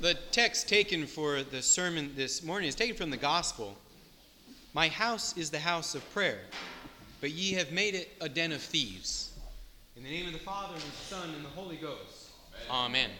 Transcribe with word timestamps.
The 0.00 0.14
text 0.32 0.66
taken 0.66 1.06
for 1.06 1.42
the 1.42 1.60
sermon 1.60 2.12
this 2.16 2.42
morning 2.42 2.70
is 2.70 2.74
taken 2.74 2.96
from 2.96 3.10
the 3.10 3.18
Gospel. 3.18 3.76
My 4.72 4.88
house 4.88 5.36
is 5.36 5.50
the 5.50 5.58
house 5.58 5.94
of 5.94 6.10
prayer, 6.14 6.40
but 7.20 7.32
ye 7.32 7.52
have 7.52 7.70
made 7.70 7.94
it 7.94 8.08
a 8.18 8.26
den 8.26 8.52
of 8.52 8.62
thieves. 8.62 9.34
In 9.98 10.02
the 10.02 10.08
name 10.08 10.26
of 10.26 10.32
the 10.32 10.38
Father, 10.38 10.72
and 10.72 10.82
the 10.82 11.14
Son, 11.14 11.28
and 11.34 11.44
the 11.44 11.50
Holy 11.50 11.76
Ghost. 11.76 12.30
Amen. 12.70 13.10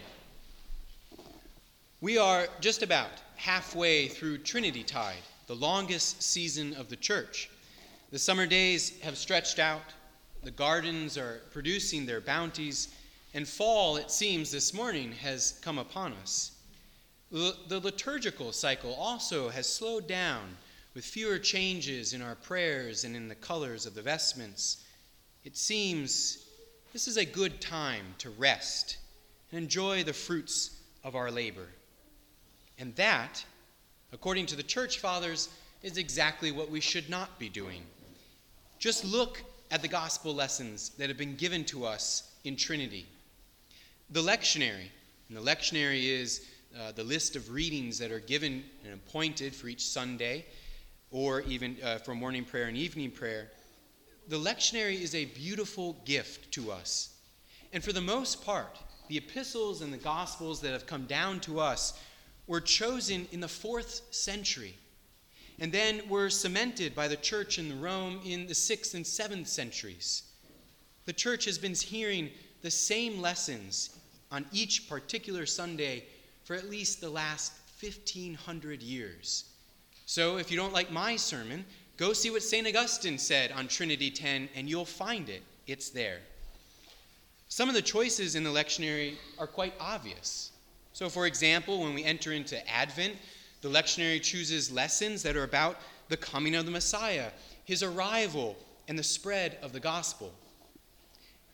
Amen. 1.18 1.28
We 2.00 2.16
are 2.16 2.48
just 2.62 2.82
about 2.82 3.10
halfway 3.36 4.08
through 4.08 4.38
Trinity 4.38 4.82
Tide, 4.82 5.22
the 5.48 5.56
longest 5.56 6.22
season 6.22 6.72
of 6.76 6.88
the 6.88 6.96
church. 6.96 7.50
The 8.10 8.18
summer 8.18 8.46
days 8.46 8.98
have 9.00 9.18
stretched 9.18 9.58
out, 9.58 9.92
the 10.44 10.50
gardens 10.50 11.18
are 11.18 11.42
producing 11.52 12.06
their 12.06 12.22
bounties, 12.22 12.88
and 13.34 13.46
fall, 13.46 13.98
it 13.98 14.10
seems, 14.10 14.50
this 14.50 14.72
morning 14.72 15.12
has 15.12 15.58
come 15.60 15.76
upon 15.76 16.14
us. 16.22 16.52
The 17.30 17.80
liturgical 17.82 18.52
cycle 18.52 18.94
also 18.94 19.50
has 19.50 19.72
slowed 19.72 20.08
down 20.08 20.56
with 20.94 21.04
fewer 21.04 21.38
changes 21.38 22.12
in 22.12 22.22
our 22.22 22.34
prayers 22.34 23.04
and 23.04 23.14
in 23.14 23.28
the 23.28 23.36
colors 23.36 23.86
of 23.86 23.94
the 23.94 24.02
vestments. 24.02 24.84
It 25.44 25.56
seems 25.56 26.44
this 26.92 27.06
is 27.06 27.16
a 27.16 27.24
good 27.24 27.60
time 27.60 28.14
to 28.18 28.30
rest 28.30 28.96
and 29.52 29.62
enjoy 29.62 30.02
the 30.02 30.12
fruits 30.12 30.80
of 31.04 31.14
our 31.14 31.30
labor. 31.30 31.68
And 32.78 32.96
that, 32.96 33.44
according 34.12 34.46
to 34.46 34.56
the 34.56 34.62
church 34.64 34.98
fathers, 34.98 35.48
is 35.84 35.98
exactly 35.98 36.50
what 36.50 36.70
we 36.70 36.80
should 36.80 37.08
not 37.08 37.38
be 37.38 37.48
doing. 37.48 37.82
Just 38.80 39.04
look 39.04 39.42
at 39.70 39.82
the 39.82 39.88
gospel 39.88 40.34
lessons 40.34 40.90
that 40.98 41.08
have 41.08 41.18
been 41.18 41.36
given 41.36 41.64
to 41.66 41.86
us 41.86 42.32
in 42.42 42.56
Trinity. 42.56 43.06
The 44.10 44.22
lectionary, 44.22 44.88
and 45.28 45.38
the 45.38 45.42
lectionary 45.42 46.08
is 46.08 46.44
uh, 46.78 46.92
the 46.92 47.04
list 47.04 47.36
of 47.36 47.50
readings 47.50 47.98
that 47.98 48.12
are 48.12 48.20
given 48.20 48.64
and 48.84 48.94
appointed 48.94 49.54
for 49.54 49.68
each 49.68 49.86
Sunday, 49.86 50.44
or 51.10 51.40
even 51.42 51.76
uh, 51.82 51.98
for 51.98 52.14
morning 52.14 52.44
prayer 52.44 52.66
and 52.66 52.76
evening 52.76 53.10
prayer, 53.10 53.50
the 54.28 54.38
lectionary 54.38 55.00
is 55.00 55.14
a 55.14 55.24
beautiful 55.24 55.96
gift 56.04 56.52
to 56.52 56.70
us. 56.70 57.16
And 57.72 57.82
for 57.82 57.92
the 57.92 58.00
most 58.00 58.44
part, 58.44 58.78
the 59.08 59.16
epistles 59.16 59.82
and 59.82 59.92
the 59.92 59.98
gospels 59.98 60.60
that 60.60 60.72
have 60.72 60.86
come 60.86 61.04
down 61.06 61.40
to 61.40 61.58
us 61.58 61.98
were 62.46 62.60
chosen 62.60 63.26
in 63.32 63.40
the 63.40 63.48
fourth 63.48 64.02
century 64.10 64.74
and 65.58 65.70
then 65.70 66.00
were 66.08 66.30
cemented 66.30 66.94
by 66.94 67.06
the 67.06 67.16
church 67.16 67.58
in 67.58 67.80
Rome 67.80 68.20
in 68.24 68.46
the 68.46 68.54
sixth 68.54 68.94
and 68.94 69.06
seventh 69.06 69.46
centuries. 69.46 70.22
The 71.04 71.12
church 71.12 71.44
has 71.44 71.58
been 71.58 71.74
hearing 71.74 72.30
the 72.62 72.70
same 72.70 73.20
lessons 73.20 73.98
on 74.30 74.46
each 74.52 74.88
particular 74.88 75.44
Sunday 75.44 76.04
for 76.50 76.56
at 76.56 76.68
least 76.68 77.00
the 77.00 77.08
last 77.08 77.52
1,500 77.80 78.82
years. 78.82 79.44
So 80.04 80.38
if 80.38 80.50
you 80.50 80.56
don't 80.56 80.72
like 80.72 80.90
my 80.90 81.14
sermon, 81.14 81.64
go 81.96 82.12
see 82.12 82.28
what 82.28 82.42
St. 82.42 82.66
Augustine 82.66 83.18
said 83.18 83.52
on 83.52 83.68
Trinity 83.68 84.10
10, 84.10 84.48
and 84.56 84.68
you'll 84.68 84.84
find 84.84 85.28
it. 85.28 85.44
It's 85.68 85.90
there. 85.90 86.18
Some 87.46 87.68
of 87.68 87.76
the 87.76 87.82
choices 87.82 88.34
in 88.34 88.42
the 88.42 88.50
lectionary 88.50 89.14
are 89.38 89.46
quite 89.46 89.74
obvious. 89.78 90.50
So, 90.92 91.08
for 91.08 91.26
example, 91.26 91.82
when 91.82 91.94
we 91.94 92.02
enter 92.02 92.32
into 92.32 92.68
Advent, 92.68 93.14
the 93.60 93.68
lectionary 93.68 94.20
chooses 94.20 94.72
lessons 94.72 95.22
that 95.22 95.36
are 95.36 95.44
about 95.44 95.78
the 96.08 96.16
coming 96.16 96.56
of 96.56 96.64
the 96.64 96.72
Messiah, 96.72 97.30
his 97.64 97.84
arrival, 97.84 98.56
and 98.88 98.98
the 98.98 99.04
spread 99.04 99.56
of 99.62 99.72
the 99.72 99.78
gospel. 99.78 100.34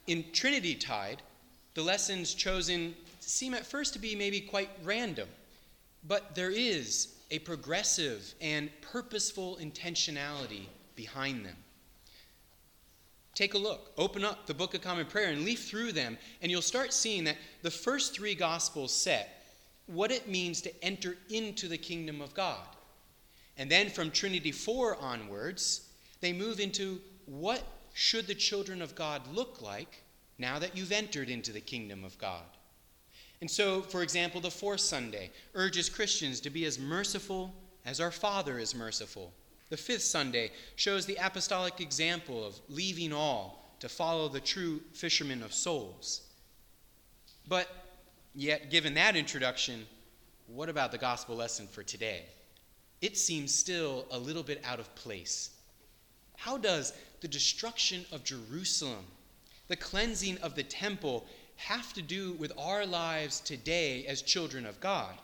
In 0.07 0.25
Trinity 0.33 0.75
Tide, 0.75 1.21
the 1.75 1.83
lessons 1.83 2.33
chosen 2.33 2.95
seem 3.27 3.55
at 3.55 3.67
first 3.67 3.93
to 3.93 3.99
be 3.99 4.15
maybe 4.15 4.41
quite 4.41 4.71
random, 4.85 5.29
but 6.07 6.35
there 6.35 6.51
is 6.51 7.15
a 7.31 7.41
progressive 7.41 8.35
and 8.41 8.71
purposeful 8.81 9.59
intentionality 9.61 10.67
behind 10.95 11.45
them. 11.45 11.57
Take 13.35 13.55
a 13.55 13.59
look. 13.59 13.93
Open 13.99 14.25
up 14.25 14.47
the 14.47 14.55
Book 14.55 14.75
of 14.75 14.81
Common 14.81 15.07
Prayer 15.07 15.31
and 15.31 15.45
leaf 15.45 15.65
through 15.65 15.93
them, 15.93 16.17
and 16.41 16.51
you'll 16.51 16.63
start 16.63 16.93
seeing 16.93 17.25
that 17.25 17.37
the 17.63 17.71
first 17.71 18.15
three 18.15 18.35
Gospels 18.35 18.95
set 18.95 19.45
what 19.87 20.11
it 20.11 20.29
means 20.29 20.63
to 20.63 20.85
enter 20.85 21.17
into 21.29 21.69
the 21.69 21.77
kingdom 21.77 22.21
of 22.21 22.33
God. 22.33 22.67
And 23.59 23.71
then 23.71 23.91
from 23.91 24.11
Trinity 24.11 24.53
4 24.53 24.97
onwards, 24.97 25.89
they 26.21 26.33
move 26.33 26.61
into 26.61 27.01
what 27.27 27.63
should 27.93 28.27
the 28.27 28.35
children 28.35 28.81
of 28.81 28.95
God 28.95 29.23
look 29.35 29.61
like 29.61 30.03
now 30.39 30.59
that 30.59 30.77
you've 30.77 30.93
entered 30.93 31.29
into 31.29 31.53
the 31.53 31.61
kingdom 31.61 32.05
of 32.05 32.17
God. 32.19 32.45
And 33.41 33.51
so, 33.51 33.83
for 33.83 34.03
example, 34.03 34.41
the 34.41 34.51
fourth 34.51 34.81
Sunday 34.81 35.31
urges 35.55 35.89
Christians 35.89 36.41
to 36.41 36.51
be 36.51 36.65
as 36.65 36.79
merciful 36.79 37.55
as 37.85 38.01
our 38.01 38.11
Father 38.11 38.59
is 38.59 38.75
merciful. 38.75 39.33
The 39.69 39.77
fifth 39.77 40.03
Sunday 40.03 40.53
shows 40.77 41.07
the 41.07 41.19
apostolic 41.21 41.81
example 41.81 42.47
of 42.47 42.59
leaving 42.69 43.13
all 43.13 43.75
to 43.81 43.89
follow 43.89 44.29
the 44.29 44.41
true 44.41 44.81
fisherman 44.93 45.43
of 45.43 45.53
souls. 45.53 46.23
But 47.47 47.69
yet, 48.35 48.71
given 48.71 48.95
that 48.95 49.17
introduction, 49.17 49.87
what 50.47 50.69
about 50.69 50.93
the 50.93 50.99
gospel 50.99 51.37
lesson 51.37 51.67
for 51.67 51.83
today? 51.83 52.23
It 53.03 53.17
seems 53.17 53.55
still 53.55 54.07
a 54.11 54.19
little 54.19 54.43
bit 54.43 54.63
out 54.65 54.81
of 54.81 54.95
place. 54.95 55.51
How 56.37 56.57
does 56.57 56.93
the 57.21 57.29
destruction 57.29 58.05
of 58.13 58.25
Jerusalem, 58.25 59.05
the 59.69 59.77
cleansing 59.77 60.39
of 60.39 60.55
the 60.55 60.63
temple, 60.63 61.27
have 61.57 61.93
to 61.95 62.03
do 62.03 62.33
with 62.35 62.53
our 62.59 62.87
lives 62.87 63.41
today 63.41 64.07
as 64.07 64.23
children 64.23 64.67
of 64.67 64.81
God. 64.81 65.15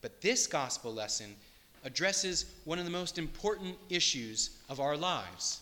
But 0.00 0.20
this 0.20 0.46
gospel 0.46 0.92
lesson 0.92 1.34
addresses 1.84 2.46
one 2.64 2.78
of 2.78 2.84
the 2.84 2.90
most 2.90 3.18
important 3.18 3.76
issues 3.88 4.58
of 4.68 4.80
our 4.80 4.96
lives, 4.96 5.60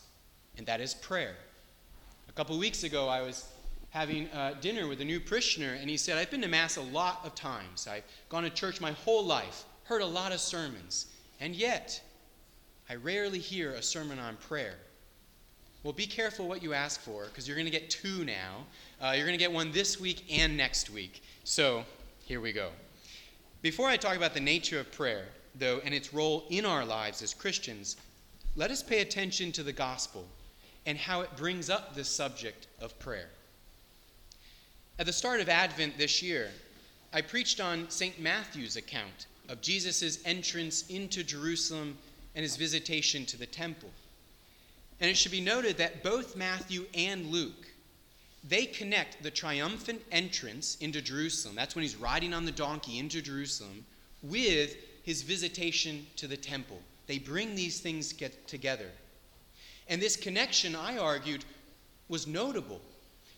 and 0.57 0.67
that 0.67 0.81
is 0.81 0.95
prayer. 0.95 1.37
A 2.29 2.33
couple 2.33 2.59
weeks 2.59 2.85
ago, 2.85 3.09
I 3.09 3.23
was 3.23 3.47
having 3.91 4.29
uh, 4.29 4.55
dinner 4.61 4.87
with 4.87 5.01
a 5.01 5.05
new 5.05 5.21
parishioner, 5.21 5.75
and 5.75 5.91
he 5.91 5.97
said, 5.97 6.17
I've 6.17 6.31
been 6.31 6.43
to 6.43 6.49
Mass 6.49 6.77
a 6.77 6.83
lot 6.83 7.21
of 7.25 7.35
times. 7.35 7.89
I've 7.89 8.05
gone 8.29 8.45
to 8.45 8.51
church 8.51 8.81
my 8.81 8.93
whole 8.93 9.25
life, 9.25 9.65
heard 9.85 10.03
a 10.03 10.07
lot 10.07 10.33
of 10.33 10.41
sermons, 10.41 11.07
and 11.41 11.55
yet 11.55 12.01
I 12.89 12.95
rarely 12.97 13.39
hear 13.39 13.73
a 13.73 13.83
sermon 13.83 14.19
on 14.19 14.37
prayer. 14.37 14.77
Well, 15.83 15.95
be 15.95 16.07
careful 16.07 16.47
what 16.47 16.63
you 16.63 16.75
ask 16.75 17.01
for 17.01 17.25
because 17.25 17.49
you're 17.49 17.57
going 17.57 17.65
to 17.65 17.71
get 17.71 17.89
two 17.89 18.25
now. 18.25 18.67
Uh, 19.01 19.13
you're 19.17 19.27
going 19.27 19.39
to 19.39 19.43
get 19.43 19.51
one 19.51 19.73
this 19.73 19.99
week 19.99 20.25
and 20.31 20.55
next 20.55 20.91
week. 20.91 21.23
So 21.45 21.85
here 22.27 22.41
we 22.41 22.53
go. 22.53 22.69
Before 23.63 23.89
I 23.89 23.97
talk 23.97 24.17
about 24.17 24.35
the 24.35 24.41
nature 24.41 24.79
of 24.79 24.93
prayer, 24.93 25.27
though, 25.55 25.81
and 25.83 25.95
its 25.95 26.13
role 26.13 26.45
in 26.51 26.67
our 26.67 26.85
lives 26.85 27.23
as 27.23 27.33
Christians, 27.33 27.97
let 28.57 28.71
us 28.71 28.83
pay 28.83 29.01
attention 29.01 29.53
to 29.53 29.63
the 29.63 29.73
gospel 29.73 30.27
and 30.85 30.99
how 30.99 31.23
it 31.23 31.35
brings 31.35 31.71
up 31.71 31.95
this 31.95 32.09
subject 32.09 32.67
of 32.81 32.99
prayer. 32.99 33.31
At 34.99 35.07
the 35.07 35.13
start 35.15 35.41
of 35.41 35.49
Advent 35.49 35.97
this 35.97 36.23
year, 36.23 36.51
I 37.15 37.23
preached 37.23 37.59
on 37.59 37.89
St. 37.89 38.21
Matthew's 38.21 38.77
account 38.77 39.29
of 39.49 39.63
Jesus' 39.63 40.19
entrance 40.27 40.87
into 40.89 41.25
Jerusalem 41.25 41.97
and 42.35 42.43
his 42.43 42.57
visitation 42.57 43.25
to 43.27 43.39
the 43.39 43.47
temple. 43.47 43.91
And 45.01 45.11
it 45.11 45.17
should 45.17 45.33
be 45.33 45.41
noted 45.41 45.79
that 45.79 46.03
both 46.03 46.37
Matthew 46.37 46.87
and 46.95 47.27
Luke 47.27 47.71
they 48.43 48.67
connect 48.67 49.23
the 49.23 49.31
triumphant 49.31 50.03
entrance 50.11 50.77
into 50.81 51.03
Jerusalem. 51.03 51.55
That's 51.55 51.75
when 51.75 51.83
he's 51.83 51.97
riding 51.97 52.33
on 52.33 52.47
the 52.47 52.53
donkey 52.53 52.99
into 52.99 53.21
Jerusalem 53.21 53.85
with 54.23 54.77
his 55.03 55.23
visitation 55.23 56.07
to 56.17 56.27
the 56.27 56.37
temple. 56.37 56.81
They 57.07 57.19
bring 57.19 57.55
these 57.55 57.81
things 57.81 58.13
get 58.13 58.49
together. 58.49 58.91
And 59.89 60.01
this 60.01 60.17
connection, 60.17 60.75
I 60.75 60.97
argued, 60.97 61.45
was 62.09 62.27
notable 62.27 62.81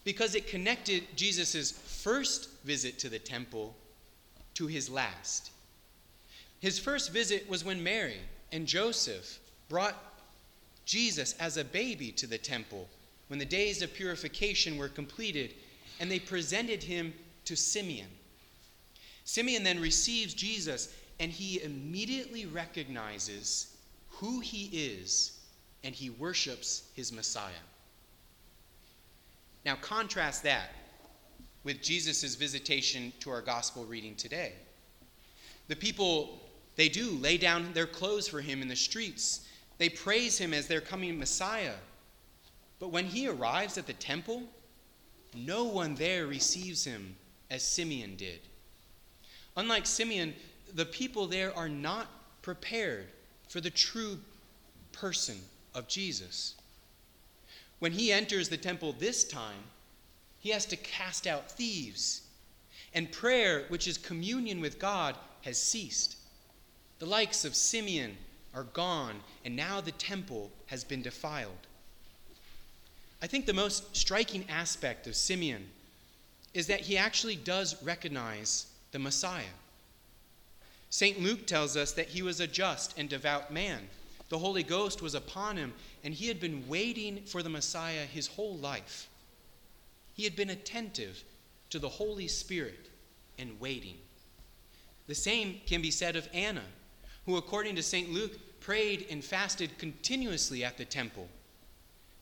because 0.04 0.34
it 0.34 0.46
connected 0.46 1.04
Jesus' 1.16 1.72
first 1.72 2.48
visit 2.62 2.98
to 3.00 3.08
the 3.08 3.18
temple 3.18 3.74
to 4.54 4.66
his 4.66 4.88
last. 4.88 5.50
His 6.60 6.78
first 6.78 7.12
visit 7.12 7.48
was 7.48 7.64
when 7.64 7.82
Mary 7.82 8.20
and 8.52 8.66
Joseph 8.66 9.40
brought 9.69 9.96
Jesus 10.84 11.34
as 11.38 11.56
a 11.56 11.64
baby 11.64 12.11
to 12.12 12.26
the 12.26 12.38
temple 12.38 12.88
when 13.29 13.38
the 13.38 13.44
days 13.44 13.82
of 13.82 13.94
purification 13.94 14.76
were 14.76 14.88
completed, 14.88 15.55
and 16.00 16.11
they 16.11 16.19
presented 16.19 16.82
him 16.82 17.14
to 17.46 17.56
Simeon. 17.56 18.08
Simeon 19.25 19.62
then 19.62 19.81
receives 19.81 20.34
Jesus, 20.34 20.94
and 21.19 21.32
he 21.32 21.62
immediately 21.62 22.46
recognizes 22.46 23.75
who 24.11 24.40
he 24.40 24.69
is, 24.73 25.38
and 25.82 25.94
he 25.94 26.11
worships 26.11 26.82
his 26.94 27.12
Messiah. 27.12 27.52
Now, 29.64 29.76
contrast 29.76 30.43
that 30.43 30.70
with 31.64 31.81
Jesus' 31.81 32.35
visitation 32.35 33.12
to 33.20 33.31
our 33.31 33.40
gospel 33.40 33.85
reading 33.85 34.17
today. 34.17 34.52
The 35.69 35.76
people, 35.76 36.40
they 36.76 36.88
do 36.88 37.12
lay 37.12 37.38
down 37.38 37.73
their 37.73 37.87
clothes 37.87 38.28
for 38.28 38.40
him 38.40 38.61
in 38.61 38.69
the 38.69 38.76
streets 38.76 39.46
they 39.78 39.88
praise 39.88 40.38
him 40.38 40.54
as 40.54 40.66
their 40.66 40.80
coming 40.80 41.19
Messiah. 41.19 41.74
But 42.78 42.88
when 42.88 43.06
he 43.06 43.28
arrives 43.28 43.78
at 43.78 43.86
the 43.86 43.92
temple, 43.92 44.44
no 45.34 45.64
one 45.64 45.94
there 45.94 46.26
receives 46.26 46.84
him 46.84 47.16
as 47.50 47.62
Simeon 47.62 48.16
did. 48.16 48.40
Unlike 49.56 49.86
Simeon, 49.86 50.34
the 50.74 50.86
people 50.86 51.26
there 51.26 51.56
are 51.56 51.69
not 51.69 52.08
prepared 52.42 53.06
for 53.48 53.60
the 53.60 53.70
true 53.70 54.19
person 54.92 55.38
of 55.75 55.88
Jesus. 55.88 56.54
When 57.78 57.92
he 57.92 58.12
enters 58.12 58.48
the 58.48 58.56
temple 58.56 58.94
this 58.98 59.25
time, 59.25 59.64
he 60.38 60.50
has 60.50 60.66
to 60.66 60.76
cast 60.76 61.26
out 61.26 61.50
thieves. 61.50 62.22
And 62.94 63.10
prayer, 63.10 63.64
which 63.68 63.86
is 63.86 63.98
communion 63.98 64.60
with 64.60 64.78
God, 64.78 65.16
has 65.42 65.58
ceased. 65.58 66.16
The 66.98 67.06
likes 67.06 67.44
of 67.44 67.54
Simeon 67.54 68.16
are 68.54 68.64
gone, 68.64 69.16
and 69.44 69.56
now 69.56 69.81
the 69.81 69.93
temple 69.93 70.50
has 70.66 70.84
been 70.84 71.02
defiled. 71.02 71.66
I 73.22 73.26
think 73.26 73.46
the 73.46 73.52
most 73.52 73.96
striking 73.96 74.44
aspect 74.49 75.06
of 75.06 75.14
Simeon 75.16 75.69
is 76.54 76.66
that 76.66 76.81
he 76.81 76.99
actually 76.99 77.37
does 77.37 77.82
recognize 77.82 78.66
the 78.90 78.99
Messiah. 78.99 79.44
St. 80.90 81.20
Luke 81.20 81.46
tells 81.46 81.76
us 81.76 81.93
that 81.93 82.08
he 82.08 82.20
was 82.20 82.40
a 82.40 82.46
just 82.46 82.99
and 82.99 83.08
devout 83.08 83.52
man. 83.52 83.88
The 84.28 84.38
Holy 84.38 84.62
Ghost 84.62 85.00
was 85.00 85.14
upon 85.14 85.56
him, 85.56 85.72
and 86.04 86.12
he 86.12 86.28
had 86.28 86.40
been 86.40 86.69
waiting 86.69 87.22
for 87.25 87.43
the 87.43 87.49
Messiah 87.49 88.04
his 88.04 88.26
whole 88.26 88.56
life. 88.56 89.08
He 90.14 90.25
had 90.25 90.37
been 90.37 90.50
attentive 90.50 91.22
to 91.70 91.78
the 91.78 91.88
Holy 91.88 92.28
Spirit 92.28 92.90
and 93.38 93.58
waiting. 93.60 93.96
The 95.06 95.14
same 95.14 95.60
can 95.66 95.81
be 95.81 95.90
said 95.90 96.16
of 96.16 96.28
Anna, 96.34 96.64
who, 97.26 97.36
according 97.36 97.76
to 97.76 97.82
St. 97.82 98.12
Luke, 98.12 98.38
prayed 98.60 99.06
and 99.10 99.24
fasted 99.24 99.76
continuously 99.78 100.64
at 100.64 100.78
the 100.78 100.84
temple. 100.84 101.28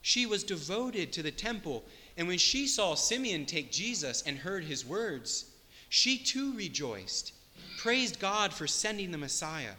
She 0.01 0.25
was 0.25 0.43
devoted 0.43 1.13
to 1.13 1.23
the 1.23 1.31
temple, 1.31 1.83
and 2.17 2.27
when 2.27 2.39
she 2.39 2.67
saw 2.67 2.95
Simeon 2.95 3.45
take 3.45 3.71
Jesus 3.71 4.23
and 4.23 4.37
heard 4.37 4.63
his 4.63 4.85
words, 4.85 5.45
she 5.89 6.17
too 6.17 6.53
rejoiced, 6.53 7.33
praised 7.77 8.19
God 8.19 8.53
for 8.53 8.65
sending 8.65 9.11
the 9.11 9.17
Messiah. 9.17 9.73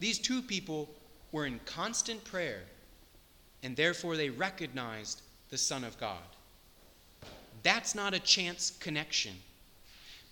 These 0.00 0.18
two 0.18 0.40
people 0.40 0.88
were 1.32 1.46
in 1.46 1.60
constant 1.66 2.24
prayer, 2.24 2.62
and 3.62 3.76
therefore 3.76 4.16
they 4.16 4.30
recognized 4.30 5.22
the 5.50 5.58
Son 5.58 5.84
of 5.84 5.98
God. 5.98 6.22
That's 7.62 7.94
not 7.94 8.14
a 8.14 8.20
chance 8.20 8.72
connection. 8.80 9.32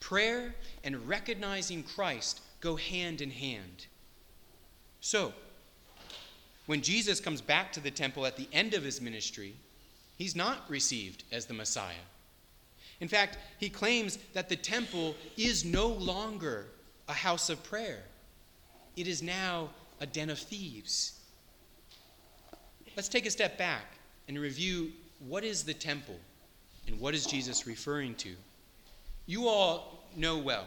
Prayer 0.01 0.55
and 0.85 1.09
recognizing 1.09 1.83
Christ 1.83 2.41
go 2.63 2.77
hand 2.77 3.21
in 3.21 3.31
hand. 3.31 3.87
So, 5.01 5.35
when 6.67 6.81
Jesus 6.81 7.21
comes 7.21 7.43
back 7.43 7.73
to 7.73 7.81
the 7.81 7.91
temple 7.91 8.25
at 8.25 8.37
the 8.37 8.49
end 8.53 8.73
of 8.73 8.85
his 8.85 9.01
ministry, 9.01 9.55
he's 10.17 10.35
not 10.35 10.71
received 10.71 11.25
as 11.33 11.45
the 11.45 11.55
Messiah. 11.55 12.07
In 13.01 13.09
fact, 13.09 13.37
he 13.59 13.69
claims 13.69 14.17
that 14.33 14.49
the 14.49 14.57
temple 14.57 15.17
is 15.37 15.65
no 15.65 15.89
longer 15.89 16.67
a 17.09 17.13
house 17.13 17.51
of 17.51 17.63
prayer, 17.65 18.05
it 18.97 19.09
is 19.09 19.23
now 19.23 19.69
a 20.01 20.07
den 20.07 20.31
of 20.31 20.39
thieves. 20.39 21.19
Let's 22.97 23.09
take 23.09 23.27
a 23.27 23.31
step 23.31 23.59
back 23.59 23.87
and 24.29 24.39
review 24.39 24.93
what 25.27 25.45
is 25.45 25.65
the 25.65 25.75
temple 25.75 26.19
and 26.87 27.01
what 27.01 27.15
is 27.15 27.25
Jesus 27.27 27.67
referring 27.67 28.15
to. 28.17 28.35
You 29.27 29.49
all 29.49 30.05
know 30.15 30.39
well. 30.39 30.67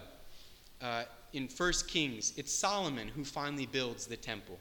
Uh, 0.81 1.03
in 1.35 1.47
1 1.47 1.73
Kings, 1.87 2.33
it's 2.37 2.51
Solomon 2.51 3.07
who 3.09 3.23
finally 3.23 3.65
builds 3.65 4.07
the 4.07 4.15
temple. 4.15 4.57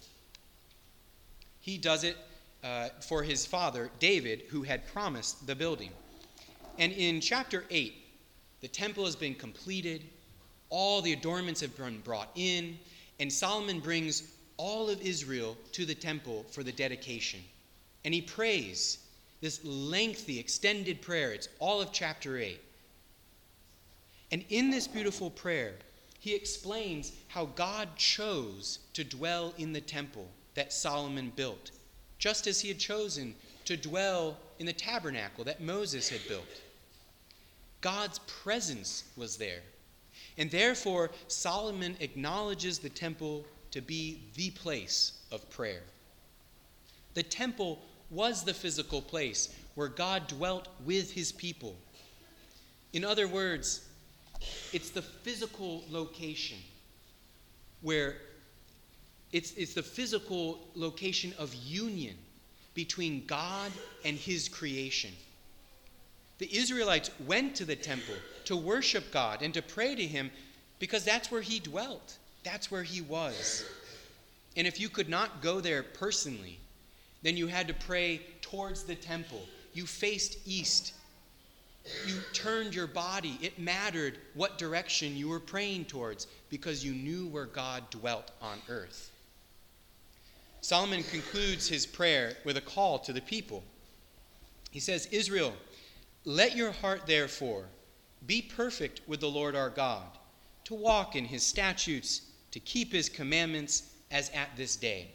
He 1.61 1.79
does 1.79 2.05
it 2.05 2.17
uh, 2.62 2.88
for 3.00 3.23
his 3.23 3.47
father, 3.47 3.91
David, 3.99 4.43
who 4.49 4.62
had 4.62 4.87
promised 4.93 5.47
the 5.47 5.55
building. 5.55 5.91
And 6.79 6.93
in 6.93 7.21
chapter 7.21 7.65
8, 7.71 7.94
the 8.61 8.69
temple 8.69 9.05
has 9.05 9.17
been 9.17 9.35
completed, 9.35 10.05
all 10.71 11.00
the 11.00 11.12
adornments 11.12 11.61
have 11.61 11.76
been 11.76 12.00
brought 12.00 12.31
in, 12.35 12.79
and 13.21 13.32
Solomon 13.32 13.81
brings 13.81 14.35
all 14.56 14.88
of 14.88 15.00
Israel 15.00 15.56
to 15.73 15.85
the 15.85 15.94
temple 15.94 16.44
for 16.50 16.62
the 16.62 16.73
dedication. 16.73 17.41
And 18.05 18.12
he 18.12 18.21
prays 18.21 18.99
this 19.41 19.65
lengthy, 19.65 20.38
extended 20.38 21.00
prayer. 21.03 21.32
It's 21.32 21.49
all 21.59 21.81
of 21.81 21.93
chapter 21.93 22.38
8. 22.38 22.61
And 24.32 24.44
in 24.49 24.71
this 24.71 24.88
beautiful 24.88 25.31
prayer, 25.31 25.75
he 26.25 26.35
explains 26.35 27.12
how 27.29 27.44
God 27.44 27.97
chose 27.97 28.79
to 28.94 29.05
dwell 29.05 29.53
in 29.59 29.75
the 29.75 29.81
temple 29.82 30.26
that 30.55 30.73
Solomon 30.73 31.31
built, 31.37 31.71
just 32.19 32.47
as 32.47 32.62
he 32.62 32.69
had 32.69 32.79
chosen 32.79 33.35
to 33.67 33.76
dwell 33.76 34.38
in 34.59 34.65
the 34.65 34.73
tabernacle 34.73 35.44
that 35.44 35.61
Moses 35.61 36.09
had 36.09 36.26
built. 36.26 36.62
God's 37.82 38.21
presence 38.21 39.05
was 39.19 39.37
there. 39.37 39.61
And 40.38 40.50
therefore, 40.50 41.11
Solomon 41.29 41.94
acknowledges 42.00 42.79
the 42.79 42.88
temple 42.88 43.44
to 43.73 43.82
be 43.82 44.23
the 44.35 44.49
place 44.53 45.21
of 45.31 45.50
prayer. 45.50 45.82
The 47.12 47.23
temple 47.23 47.82
was 48.09 48.44
the 48.44 48.55
physical 48.55 49.03
place 49.03 49.55
where 49.75 49.88
God 49.88 50.26
dwelt 50.29 50.69
with 50.87 51.12
his 51.12 51.32
people. 51.32 51.76
In 52.94 53.05
other 53.05 53.29
words, 53.29 53.87
it's 54.73 54.91
the 54.91 55.03
physical 55.03 55.85
location 55.91 56.59
where 57.83 58.17
it's, 59.33 59.53
it's 59.55 59.75
the 59.75 59.83
physical 59.83 60.59
location 60.75 61.35
of 61.39 61.55
union 61.55 62.17
between 62.75 63.25
God 63.27 63.73
and 64.05 64.17
his 64.17 64.49
creation. 64.49 65.11
The 66.39 66.57
Israelites 66.57 67.11
went 67.27 67.55
to 67.57 67.65
the 67.65 67.77
temple 67.77 68.15
to 68.47 68.57
worship 68.57 69.13
God 69.13 69.43
and 69.43 69.55
to 69.55 69.63
pray 69.63 69.95
to 69.95 70.07
him 70.07 70.31
because 70.79 71.05
that's 71.05 71.31
where 71.31 71.41
he 71.41 71.61
dwelt, 71.61 72.19
that's 72.43 72.71
where 72.71 72.83
he 72.83 73.01
was. 73.01 73.65
And 74.57 74.67
if 74.67 74.81
you 74.81 74.89
could 74.89 75.09
not 75.09 75.43
go 75.43 75.61
there 75.61 75.83
personally, 75.83 76.59
then 77.23 77.37
you 77.37 77.47
had 77.47 77.69
to 77.69 77.75
pray 77.75 78.21
towards 78.41 78.85
the 78.85 78.95
temple. 78.95 79.41
You 79.73 79.87
faced 79.87 80.39
east. 80.47 80.95
You 82.07 82.17
turned 82.33 82.75
your 82.75 82.87
body. 82.87 83.39
It 83.43 83.59
mattered 83.59 84.19
what 84.35 84.59
direction 84.59 85.17
you 85.17 85.29
were 85.29 85.41
praying 85.41 85.85
towards 85.87 86.27
because 86.49 86.85
you 86.85 86.93
knew 86.93 87.27
where 87.27 87.47
God 87.47 87.89
dwelt 87.91 88.31
on 88.41 88.59
earth. 88.69 89.11
Solomon 90.61 91.03
concludes 91.03 91.69
his 91.69 91.85
prayer 91.85 92.37
with 92.45 92.57
a 92.57 92.63
call 92.63 92.99
to 93.01 93.13
the 93.13 93.21
people. 93.21 93.63
He 94.71 94.81
says, 94.81 95.07
Israel, 95.13 95.53
let 96.25 96.57
your 96.57 96.73
heart 96.73 97.07
therefore 97.07 97.67
be 98.27 98.41
perfect 98.41 99.03
with 99.07 99.21
the 99.21 99.29
Lord 99.29 99.55
our 99.55 99.69
God, 99.69 100.07
to 100.65 100.75
walk 100.75 101.17
in 101.17 101.27
his 101.27 101.43
statutes, 101.43 102.23
to 102.51 102.61
keep 102.61 102.93
his 102.93 103.11
commandments 103.11 103.95
as 104.11 104.31
at 104.31 104.57
this 104.57 104.76
day. 104.76 105.09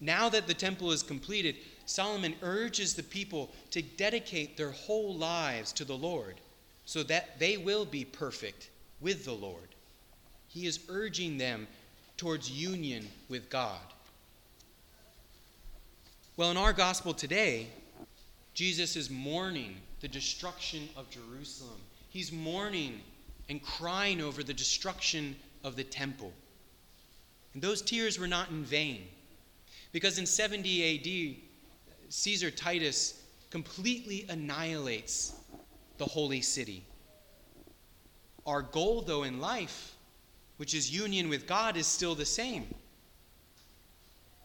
Now 0.00 0.28
that 0.28 0.46
the 0.46 0.54
temple 0.54 0.92
is 0.92 1.02
completed, 1.02 1.56
Solomon 1.90 2.36
urges 2.42 2.94
the 2.94 3.02
people 3.02 3.50
to 3.72 3.82
dedicate 3.82 4.56
their 4.56 4.70
whole 4.70 5.12
lives 5.12 5.72
to 5.72 5.84
the 5.84 5.96
Lord 5.96 6.36
so 6.84 7.02
that 7.02 7.40
they 7.40 7.56
will 7.56 7.84
be 7.84 8.04
perfect 8.04 8.70
with 9.00 9.24
the 9.24 9.32
Lord. 9.32 9.74
He 10.46 10.66
is 10.66 10.78
urging 10.88 11.36
them 11.36 11.66
towards 12.16 12.48
union 12.48 13.08
with 13.28 13.50
God. 13.50 13.80
Well, 16.36 16.52
in 16.52 16.56
our 16.56 16.72
gospel 16.72 17.12
today, 17.12 17.66
Jesus 18.54 18.94
is 18.94 19.10
mourning 19.10 19.74
the 20.00 20.06
destruction 20.06 20.88
of 20.96 21.10
Jerusalem. 21.10 21.80
He's 22.08 22.30
mourning 22.30 23.00
and 23.48 23.60
crying 23.60 24.20
over 24.20 24.44
the 24.44 24.54
destruction 24.54 25.34
of 25.64 25.74
the 25.74 25.82
temple. 25.82 26.32
And 27.52 27.60
those 27.60 27.82
tears 27.82 28.16
were 28.16 28.28
not 28.28 28.50
in 28.50 28.62
vain, 28.62 29.08
because 29.90 30.20
in 30.20 30.26
70 30.26 31.34
AD, 31.34 31.49
Caesar 32.10 32.50
Titus 32.50 33.22
completely 33.50 34.26
annihilates 34.28 35.32
the 35.96 36.04
holy 36.04 36.40
city. 36.40 36.84
Our 38.44 38.62
goal, 38.62 39.02
though, 39.02 39.22
in 39.22 39.40
life, 39.40 39.94
which 40.56 40.74
is 40.74 40.90
union 40.90 41.28
with 41.28 41.46
God, 41.46 41.76
is 41.76 41.86
still 41.86 42.16
the 42.16 42.26
same. 42.26 42.66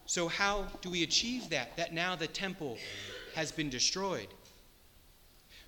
So, 0.06 0.28
how 0.28 0.68
do 0.82 0.92
we 0.92 1.02
achieve 1.02 1.50
that? 1.50 1.76
That 1.76 1.92
now 1.92 2.16
the 2.16 2.28
temple 2.28 2.78
has 3.34 3.52
been 3.52 3.70
destroyed. 3.70 4.28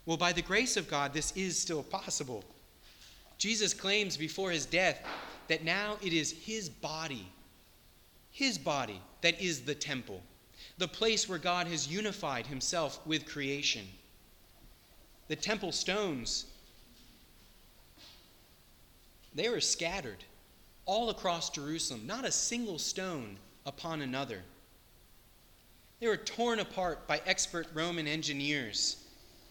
Well, 0.05 0.17
by 0.17 0.33
the 0.33 0.43
grace 0.43 0.77
of 0.77 0.87
God, 0.87 1.13
this 1.13 1.33
is 1.35 1.57
still 1.57 1.81
possible. 1.81 2.43
Jesus 3.39 3.73
claims 3.73 4.17
before 4.17 4.51
his 4.51 4.67
death 4.67 5.03
that 5.47 5.63
now 5.63 5.97
it 6.03 6.13
is 6.13 6.31
his 6.31 6.69
body, 6.69 7.27
his 8.29 8.57
body, 8.59 9.01
that 9.21 9.41
is 9.41 9.61
the 9.61 9.75
temple, 9.75 10.21
the 10.77 10.87
place 10.87 11.27
where 11.27 11.39
God 11.39 11.67
has 11.67 11.87
unified 11.87 12.45
himself 12.47 12.99
with 13.05 13.25
creation. 13.25 13.85
The 15.27 15.35
temple 15.35 15.71
stones, 15.71 16.45
they 19.33 19.49
were 19.49 19.59
scattered 19.59 20.23
all 20.85 21.09
across 21.09 21.49
Jerusalem, 21.49 22.05
not 22.05 22.25
a 22.25 22.31
single 22.31 22.79
stone 22.79 23.37
upon 23.65 24.01
another. 24.01 24.41
They 25.99 26.07
were 26.07 26.17
torn 26.17 26.59
apart 26.59 27.07
by 27.07 27.21
expert 27.25 27.67
Roman 27.73 28.07
engineers, 28.07 29.03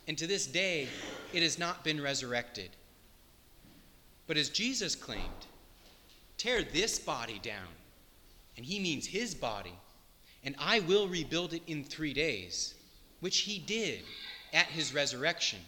and 0.06 0.16
to 0.16 0.26
this 0.26 0.46
day 0.46 0.88
it 1.32 1.42
has 1.42 1.58
not 1.58 1.84
been 1.84 2.00
resurrected. 2.00 2.70
But 4.26 4.36
as 4.36 4.48
Jesus 4.48 4.94
claimed, 4.94 5.46
tear 6.38 6.62
this 6.62 6.98
body 6.98 7.40
down, 7.42 7.68
and 8.56 8.64
he 8.64 8.78
means 8.78 9.06
his 9.06 9.34
body, 9.34 9.74
and 10.46 10.54
I 10.60 10.78
will 10.78 11.08
rebuild 11.08 11.52
it 11.52 11.62
in 11.66 11.82
three 11.82 12.14
days, 12.14 12.74
which 13.18 13.38
he 13.38 13.58
did 13.58 14.02
at 14.52 14.66
his 14.66 14.94
resurrection. 14.94 15.58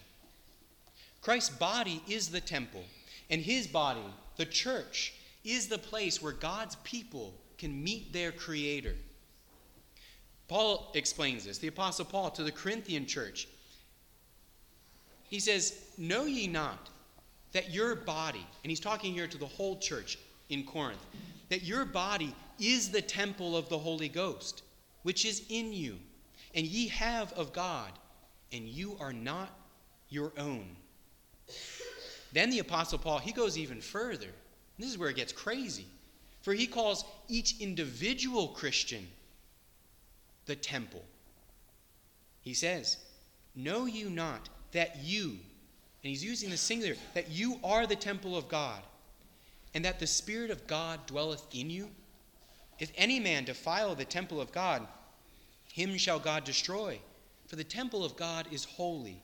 Christ's 1.20 1.50
body 1.50 2.00
is 2.08 2.28
the 2.28 2.40
temple, 2.40 2.84
and 3.28 3.42
his 3.42 3.66
body, 3.66 4.04
the 4.36 4.46
church, 4.46 5.14
is 5.44 5.66
the 5.66 5.78
place 5.78 6.22
where 6.22 6.32
God's 6.32 6.76
people 6.84 7.34
can 7.58 7.82
meet 7.82 8.12
their 8.12 8.30
Creator. 8.30 8.94
Paul 10.46 10.92
explains 10.94 11.44
this, 11.44 11.58
the 11.58 11.66
Apostle 11.66 12.04
Paul, 12.04 12.30
to 12.30 12.44
the 12.44 12.52
Corinthian 12.52 13.04
church. 13.04 13.48
He 15.24 15.40
says, 15.40 15.76
Know 15.98 16.24
ye 16.24 16.46
not 16.46 16.88
that 17.52 17.74
your 17.74 17.96
body, 17.96 18.46
and 18.62 18.70
he's 18.70 18.80
talking 18.80 19.12
here 19.12 19.26
to 19.26 19.38
the 19.38 19.44
whole 19.44 19.78
church 19.78 20.18
in 20.48 20.64
Corinth, 20.64 21.04
that 21.48 21.64
your 21.64 21.84
body 21.84 22.32
is 22.60 22.90
the 22.90 23.02
temple 23.02 23.56
of 23.56 23.68
the 23.68 23.78
Holy 23.78 24.08
Ghost, 24.08 24.62
which 25.02 25.24
is 25.24 25.42
in 25.48 25.72
you, 25.72 25.98
and 26.54 26.66
ye 26.66 26.88
have 26.88 27.32
of 27.32 27.52
God, 27.52 27.92
and 28.52 28.68
you 28.68 28.96
are 29.00 29.12
not 29.12 29.50
your 30.08 30.32
own. 30.38 30.76
Then 32.32 32.50
the 32.50 32.58
Apostle 32.58 32.98
Paul, 32.98 33.18
he 33.18 33.32
goes 33.32 33.56
even 33.56 33.80
further. 33.80 34.28
This 34.78 34.90
is 34.90 34.98
where 34.98 35.10
it 35.10 35.16
gets 35.16 35.32
crazy. 35.32 35.86
For 36.42 36.54
he 36.54 36.66
calls 36.66 37.04
each 37.28 37.60
individual 37.60 38.48
Christian 38.48 39.06
the 40.46 40.56
temple. 40.56 41.04
He 42.42 42.54
says, 42.54 42.96
Know 43.54 43.86
you 43.86 44.08
not 44.08 44.48
that 44.72 45.02
you, 45.02 45.30
and 45.30 46.10
he's 46.10 46.24
using 46.24 46.50
the 46.50 46.56
singular, 46.56 46.96
that 47.14 47.30
you 47.30 47.58
are 47.64 47.86
the 47.86 47.96
temple 47.96 48.36
of 48.36 48.48
God, 48.48 48.80
and 49.74 49.84
that 49.84 49.98
the 49.98 50.06
Spirit 50.06 50.50
of 50.50 50.66
God 50.66 51.06
dwelleth 51.06 51.44
in 51.52 51.70
you? 51.70 51.90
If 52.78 52.92
any 52.96 53.18
man 53.18 53.44
defile 53.44 53.94
the 53.94 54.04
temple 54.04 54.40
of 54.40 54.52
God, 54.52 54.86
him 55.72 55.96
shall 55.98 56.18
God 56.18 56.44
destroy. 56.44 57.00
For 57.46 57.56
the 57.56 57.64
temple 57.64 58.04
of 58.04 58.16
God 58.16 58.46
is 58.52 58.64
holy, 58.64 59.22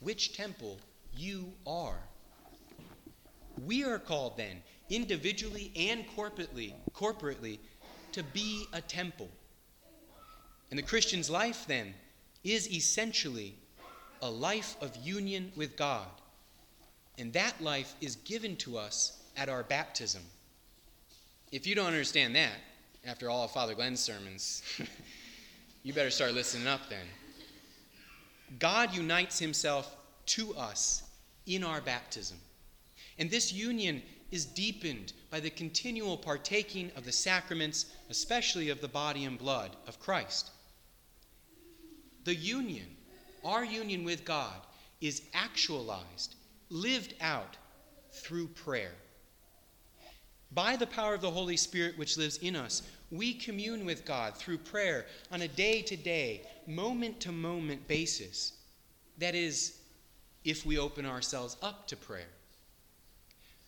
which 0.00 0.36
temple 0.36 0.78
you 1.16 1.52
are. 1.66 1.98
We 3.64 3.84
are 3.84 3.98
called 3.98 4.36
then, 4.36 4.62
individually 4.88 5.72
and 5.74 6.04
corporately, 6.16 6.74
corporately, 6.94 7.58
to 8.12 8.22
be 8.22 8.66
a 8.72 8.80
temple. 8.80 9.28
And 10.70 10.78
the 10.78 10.82
Christian's 10.84 11.30
life 11.30 11.64
then 11.66 11.94
is 12.44 12.70
essentially 12.70 13.56
a 14.22 14.30
life 14.30 14.76
of 14.80 14.96
union 14.96 15.52
with 15.56 15.76
God. 15.76 16.06
And 17.18 17.32
that 17.32 17.60
life 17.60 17.94
is 18.00 18.16
given 18.16 18.56
to 18.56 18.78
us 18.78 19.22
at 19.36 19.48
our 19.48 19.62
baptism. 19.62 20.22
If 21.50 21.66
you 21.66 21.74
don't 21.74 21.86
understand 21.86 22.36
that, 22.36 22.56
after 23.06 23.30
all 23.30 23.44
of 23.44 23.50
Father 23.52 23.74
Glenn's 23.74 24.00
sermons, 24.00 24.62
you 25.82 25.92
better 25.92 26.10
start 26.10 26.34
listening 26.34 26.66
up 26.66 26.80
then. 26.90 27.06
God 28.58 28.94
unites 28.94 29.38
himself 29.38 29.96
to 30.26 30.54
us 30.56 31.02
in 31.46 31.62
our 31.62 31.80
baptism. 31.80 32.38
And 33.18 33.30
this 33.30 33.52
union 33.52 34.02
is 34.30 34.44
deepened 34.44 35.12
by 35.30 35.40
the 35.40 35.50
continual 35.50 36.16
partaking 36.16 36.90
of 36.96 37.04
the 37.04 37.12
sacraments, 37.12 37.86
especially 38.10 38.70
of 38.70 38.80
the 38.80 38.88
body 38.88 39.24
and 39.24 39.38
blood 39.38 39.76
of 39.86 40.00
Christ. 40.00 40.50
The 42.24 42.34
union, 42.34 42.86
our 43.44 43.64
union 43.64 44.04
with 44.04 44.24
God, 44.24 44.56
is 45.00 45.22
actualized, 45.32 46.34
lived 46.70 47.14
out 47.20 47.56
through 48.10 48.48
prayer. 48.48 48.94
By 50.50 50.76
the 50.76 50.86
power 50.86 51.14
of 51.14 51.20
the 51.20 51.30
Holy 51.30 51.56
Spirit 51.56 51.98
which 51.98 52.16
lives 52.16 52.38
in 52.38 52.56
us, 52.56 52.82
we 53.10 53.34
commune 53.34 53.84
with 53.84 54.04
God 54.04 54.36
through 54.36 54.58
prayer 54.58 55.06
on 55.30 55.42
a 55.42 55.48
day 55.48 55.82
to 55.82 55.96
day, 55.96 56.42
moment 56.66 57.20
to 57.20 57.32
moment 57.32 57.86
basis. 57.86 58.52
That 59.18 59.34
is, 59.34 59.78
if 60.44 60.66
we 60.66 60.78
open 60.78 61.06
ourselves 61.06 61.56
up 61.62 61.86
to 61.88 61.96
prayer. 61.96 62.28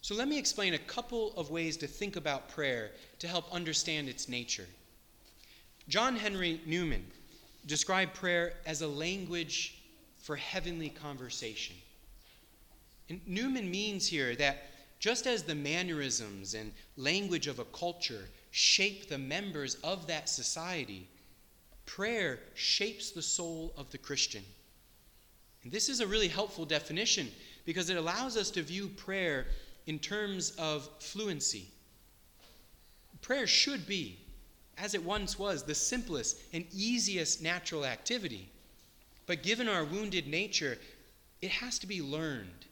So 0.00 0.14
let 0.14 0.28
me 0.28 0.38
explain 0.38 0.74
a 0.74 0.78
couple 0.78 1.32
of 1.36 1.50
ways 1.50 1.76
to 1.78 1.86
think 1.86 2.16
about 2.16 2.48
prayer 2.48 2.92
to 3.18 3.28
help 3.28 3.52
understand 3.52 4.08
its 4.08 4.28
nature. 4.28 4.66
John 5.88 6.16
Henry 6.16 6.60
Newman 6.66 7.04
described 7.66 8.14
prayer 8.14 8.54
as 8.66 8.82
a 8.82 8.88
language 8.88 9.82
for 10.16 10.36
heavenly 10.36 10.90
conversation. 10.90 11.76
And 13.08 13.20
Newman 13.26 13.70
means 13.70 14.06
here 14.06 14.36
that 14.36 14.64
just 14.98 15.26
as 15.26 15.42
the 15.44 15.54
mannerisms 15.54 16.54
and 16.54 16.72
language 16.96 17.46
of 17.46 17.58
a 17.58 17.64
culture 17.66 18.28
shape 18.50 19.08
the 19.08 19.18
members 19.18 19.76
of 19.76 20.06
that 20.06 20.28
society, 20.28 21.08
prayer 21.86 22.40
shapes 22.54 23.10
the 23.10 23.22
soul 23.22 23.72
of 23.76 23.90
the 23.90 23.98
Christian. 23.98 24.44
And 25.62 25.72
this 25.72 25.88
is 25.88 26.00
a 26.00 26.06
really 26.06 26.28
helpful 26.28 26.64
definition 26.64 27.28
because 27.64 27.90
it 27.90 27.96
allows 27.96 28.36
us 28.36 28.50
to 28.52 28.62
view 28.62 28.88
prayer 28.88 29.46
in 29.86 29.98
terms 29.98 30.52
of 30.58 30.88
fluency. 31.00 31.68
Prayer 33.20 33.46
should 33.46 33.86
be, 33.86 34.18
as 34.76 34.94
it 34.94 35.02
once 35.02 35.38
was, 35.38 35.62
the 35.62 35.74
simplest 35.74 36.40
and 36.52 36.64
easiest 36.72 37.42
natural 37.42 37.84
activity. 37.84 38.48
But 39.26 39.42
given 39.42 39.68
our 39.68 39.84
wounded 39.84 40.26
nature, 40.26 40.78
it 41.42 41.50
has 41.50 41.78
to 41.80 41.86
be 41.86 42.00
learned 42.00 42.66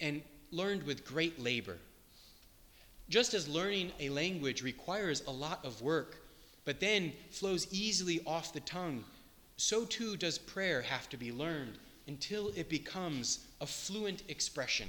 and 0.00 0.22
learned 0.50 0.82
with 0.82 1.04
great 1.04 1.38
labor. 1.40 1.78
Just 3.08 3.32
as 3.34 3.48
learning 3.48 3.92
a 4.00 4.10
language 4.10 4.62
requires 4.62 5.22
a 5.26 5.30
lot 5.30 5.64
of 5.64 5.80
work, 5.80 6.16
but 6.64 6.80
then 6.80 7.12
flows 7.30 7.66
easily 7.72 8.20
off 8.26 8.52
the 8.52 8.60
tongue, 8.60 9.04
so 9.56 9.84
too 9.84 10.16
does 10.16 10.36
prayer 10.36 10.82
have 10.82 11.08
to 11.08 11.16
be 11.16 11.32
learned 11.32 11.78
until 12.06 12.48
it 12.48 12.68
becomes 12.68 13.46
a 13.60 13.66
fluent 13.66 14.22
expression. 14.28 14.88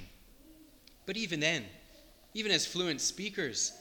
But 1.06 1.16
even 1.16 1.40
then, 1.40 1.64
even 2.34 2.52
as 2.52 2.66
fluent 2.66 3.00
speakers, 3.00 3.72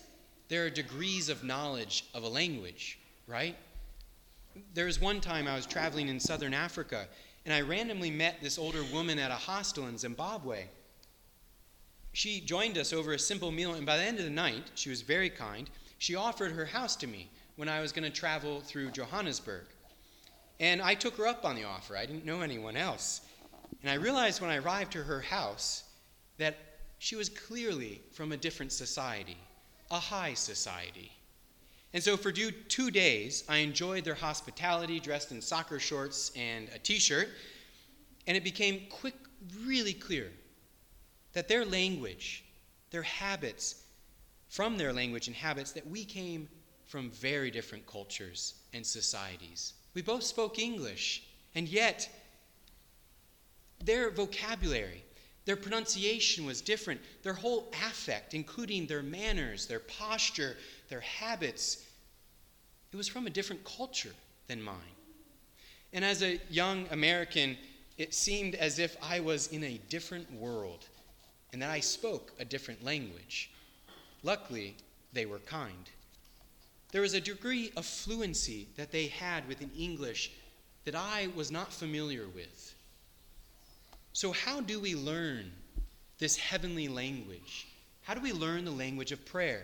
there 0.48 0.66
are 0.66 0.70
degrees 0.70 1.30
of 1.30 1.44
knowledge 1.44 2.06
of 2.14 2.24
a 2.24 2.30
language, 2.30 3.00
right? 3.28 3.56
There 4.74 4.86
was 4.86 5.00
one 5.00 5.22
time 5.22 5.48
I 5.48 5.56
was 5.56 5.66
traveling 5.66 6.08
in 6.08 6.20
southern 6.20 6.54
Africa, 6.54 7.08
and 7.46 7.54
I 7.54 7.62
randomly 7.62 8.10
met 8.10 8.42
this 8.42 8.58
older 8.58 8.84
woman 8.94 9.20
at 9.20 9.32
a 9.32 9.36
hostel 9.36 9.88
in 9.88 9.98
Zimbabwe 9.98 10.66
she 12.12 12.42
joined 12.42 12.78
us 12.78 12.92
over 12.92 13.14
a 13.14 13.20
simple 13.20 13.52
meal, 13.52 13.76
and 13.76 13.86
by 13.86 13.98
the 13.98 14.04
end 14.04 14.18
of 14.18 14.26
the 14.26 14.32
night, 14.32 14.72
she 14.76 14.90
was 14.90 15.02
very 15.02 15.30
kind. 15.30 15.70
She 16.00 16.16
offered 16.16 16.52
her 16.52 16.66
house 16.66 16.96
to 16.98 17.08
me 17.08 17.30
when 17.56 17.70
I 17.70 17.82
was 17.82 17.92
going 17.92 18.10
to 18.10 18.10
travel 18.10 18.62
through 18.62 18.92
Johannesburg. 18.92 19.66
And 20.60 20.82
I 20.82 20.96
took 20.96 21.16
her 21.18 21.28
up 21.28 21.46
on 21.46 21.56
the 21.56 21.66
offer. 21.66 21.96
I 21.96 22.06
didn't 22.06 22.26
know 22.26 22.42
anyone 22.42 22.76
else. 22.76 23.22
And 23.82 23.92
I 23.92 23.96
realized 23.96 24.42
when 24.42 24.50
I 24.50 24.58
arrived 24.58 24.92
to 24.94 25.04
her 25.04 25.22
house 25.22 25.84
that 26.38 26.58
she 26.98 27.16
was 27.16 27.30
clearly 27.30 28.02
from 28.12 28.32
a 28.32 28.38
different 28.38 28.72
society, 28.72 29.38
a 29.92 30.00
high 30.00 30.34
society. 30.34 31.12
And 31.94 32.04
so 32.04 32.18
for 32.18 32.32
two 32.32 32.92
days, 32.92 33.44
I 33.48 33.58
enjoyed 33.58 34.04
their 34.04 34.16
hospitality, 34.16 35.00
dressed 35.00 35.32
in 35.32 35.42
soccer 35.42 35.80
shorts 35.80 36.32
and 36.36 36.70
a 36.76 36.80
t 36.80 37.00
shirt. 37.00 37.30
And 38.28 38.36
it 38.36 38.44
became 38.44 38.84
quick, 38.90 39.16
really 39.66 39.94
clear 39.94 40.32
that 41.34 41.48
their 41.48 41.66
language, 41.66 42.44
their 42.92 43.04
habits, 43.04 43.84
from 44.48 44.78
their 44.78 44.94
language 44.94 45.28
and 45.28 45.36
habits, 45.36 45.72
that 45.74 45.88
we 45.88 46.04
came 46.04 46.48
from 46.88 47.12
very 47.12 47.52
different 47.52 47.86
cultures 47.86 48.56
and 48.74 48.86
societies. 48.86 49.74
We 49.94 50.02
both 50.02 50.24
spoke 50.24 50.58
English, 50.58 51.24
and 51.54 51.68
yet 51.68 52.10
their 53.84 54.10
vocabulary, 54.10 55.04
their 55.46 55.56
pronunciation 55.56 56.46
was 56.46 56.62
different. 56.62 57.00
Their 57.24 57.34
whole 57.34 57.72
affect, 57.86 58.34
including 58.34 58.88
their 58.88 59.04
manners, 59.04 59.68
their 59.68 59.80
posture, 59.80 60.58
their 60.90 61.02
habits, 61.02 61.86
it 62.92 62.98
was 62.98 63.08
from 63.08 63.28
a 63.28 63.30
different 63.30 63.64
culture 63.64 64.14
than 64.48 64.62
mine. 64.62 64.96
And 65.94 66.04
as 66.04 66.24
a 66.24 66.40
young 66.50 66.88
American, 66.92 67.58
it 67.98 68.14
seemed 68.14 68.56
as 68.56 68.80
if 68.80 68.98
I 69.02 69.20
was 69.20 69.48
in 69.48 69.64
a 69.64 69.80
different 69.90 70.32
world 70.34 70.88
and 71.52 71.62
that 71.62 71.70
I 71.70 71.80
spoke 71.80 72.34
a 72.40 72.46
different 72.46 72.84
language. 72.84 73.52
Luckily, 74.24 74.76
they 75.14 75.26
were 75.26 75.40
kind. 75.40 75.90
There 76.92 77.02
was 77.02 77.14
a 77.14 77.22
degree 77.22 77.72
of 77.76 77.86
fluency 77.86 78.68
that 78.76 78.92
they 78.92 79.08
had 79.08 79.48
within 79.48 79.72
English 79.78 80.32
that 80.86 80.96
I 80.96 81.30
was 81.36 81.52
not 81.52 81.74
familiar 81.74 82.28
with. 82.28 82.76
So, 84.14 84.32
how 84.32 84.62
do 84.62 84.80
we 84.80 84.96
learn 84.96 85.52
this 86.18 86.36
heavenly 86.38 86.88
language? 86.88 87.68
How 88.02 88.14
do 88.14 88.22
we 88.22 88.34
learn 88.34 88.66
the 88.66 88.72
language 88.72 89.12
of 89.12 89.26
prayer? 89.26 89.64